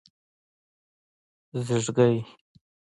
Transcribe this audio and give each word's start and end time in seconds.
🦔 1.51 1.59
ږېږګۍ 1.85 2.15